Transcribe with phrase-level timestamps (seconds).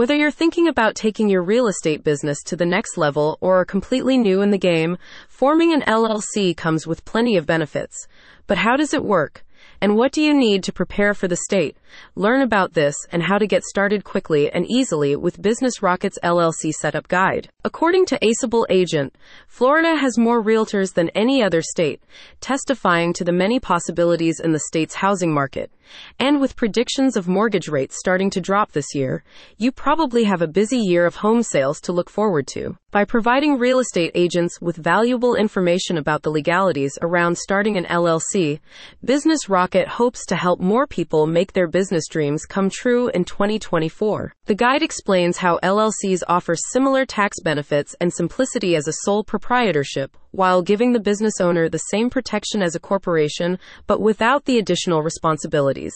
[0.00, 3.66] Whether you're thinking about taking your real estate business to the next level or are
[3.66, 4.96] completely new in the game,
[5.28, 8.08] forming an LLC comes with plenty of benefits.
[8.46, 9.44] But how does it work?
[9.78, 11.76] And what do you need to prepare for the state?
[12.14, 16.72] Learn about this and how to get started quickly and easily with Business Rocket's LLC
[16.72, 17.48] Setup Guide.
[17.64, 19.14] According to Aceable Agent,
[19.46, 22.02] Florida has more realtors than any other state,
[22.40, 25.70] testifying to the many possibilities in the state's housing market.
[26.18, 29.24] And with predictions of mortgage rates starting to drop this year,
[29.58, 32.76] you probably have a busy year of home sales to look forward to.
[32.92, 38.60] By providing real estate agents with valuable information about the legalities around starting an LLC,
[39.04, 44.32] Business Rocket hopes to help more people make their business dreams come true in 2024.
[44.44, 50.16] The guide explains how LLCs offer similar tax benefits and simplicity as a sole proprietorship,
[50.32, 55.02] while giving the business owner the same protection as a corporation, but without the additional
[55.02, 55.94] responsibilities.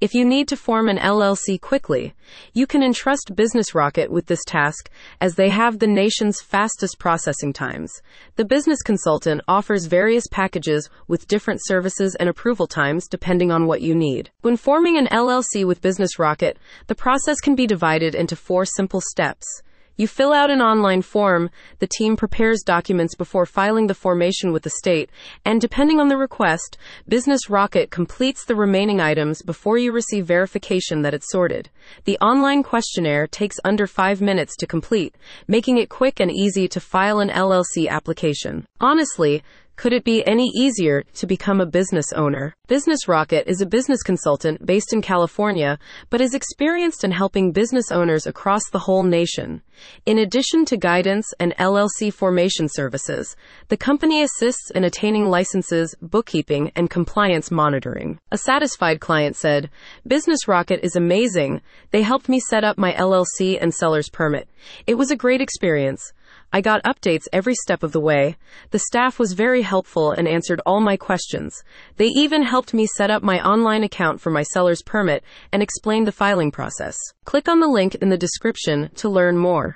[0.00, 2.14] If you need to form an LLC quickly,
[2.52, 4.90] you can entrust Business Rocket with this task
[5.20, 7.92] as they have the nation's fastest processing times.
[8.36, 13.82] The business consultant offers various packages with different services and approval times depending on what
[13.82, 14.30] you need.
[14.42, 19.00] When forming an LLC with Business Rocket, the process can be divided into four simple
[19.00, 19.62] steps.
[19.96, 24.62] You fill out an online form, the team prepares documents before filing the formation with
[24.62, 25.10] the state,
[25.44, 31.02] and depending on the request, Business Rocket completes the remaining items before you receive verification
[31.02, 31.68] that it's sorted.
[32.04, 35.14] The online questionnaire takes under five minutes to complete,
[35.46, 38.66] making it quick and easy to file an LLC application.
[38.80, 39.42] Honestly,
[39.82, 42.54] could it be any easier to become a business owner?
[42.68, 45.76] Business Rocket is a business consultant based in California,
[46.08, 49.60] but is experienced in helping business owners across the whole nation.
[50.06, 53.34] In addition to guidance and LLC formation services,
[53.66, 58.20] the company assists in attaining licenses, bookkeeping, and compliance monitoring.
[58.30, 59.68] A satisfied client said,
[60.06, 61.60] Business Rocket is amazing.
[61.90, 64.48] They helped me set up my LLC and seller's permit.
[64.86, 66.12] It was a great experience.
[66.52, 68.36] I got updates every step of the way.
[68.70, 71.62] The staff was very helpful and answered all my questions.
[71.96, 76.06] They even helped me set up my online account for my seller's permit and explained
[76.06, 76.96] the filing process.
[77.24, 79.70] Click on the link in the description to learn more.